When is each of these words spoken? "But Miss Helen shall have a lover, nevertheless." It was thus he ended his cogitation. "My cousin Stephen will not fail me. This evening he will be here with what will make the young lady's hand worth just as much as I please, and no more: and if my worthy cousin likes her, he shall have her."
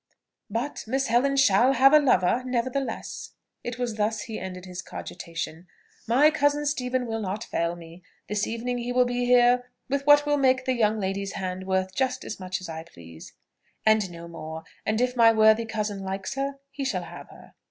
"But 0.49 0.83
Miss 0.87 1.05
Helen 1.05 1.37
shall 1.37 1.73
have 1.73 1.93
a 1.93 1.99
lover, 1.99 2.41
nevertheless." 2.43 3.33
It 3.63 3.77
was 3.77 3.97
thus 3.97 4.21
he 4.21 4.39
ended 4.39 4.65
his 4.65 4.81
cogitation. 4.81 5.67
"My 6.07 6.31
cousin 6.31 6.65
Stephen 6.65 7.05
will 7.05 7.19
not 7.19 7.43
fail 7.43 7.75
me. 7.75 8.01
This 8.27 8.47
evening 8.47 8.79
he 8.79 8.91
will 8.91 9.05
be 9.05 9.25
here 9.25 9.69
with 9.89 10.07
what 10.07 10.25
will 10.25 10.37
make 10.37 10.65
the 10.65 10.73
young 10.73 10.99
lady's 10.99 11.33
hand 11.33 11.67
worth 11.67 11.93
just 11.93 12.25
as 12.25 12.39
much 12.39 12.59
as 12.59 12.67
I 12.67 12.81
please, 12.83 13.33
and 13.85 14.09
no 14.09 14.27
more: 14.27 14.63
and 14.87 14.99
if 14.99 15.15
my 15.15 15.31
worthy 15.31 15.65
cousin 15.65 15.99
likes 16.01 16.33
her, 16.33 16.57
he 16.71 16.83
shall 16.83 17.03
have 17.03 17.29
her." 17.29 17.53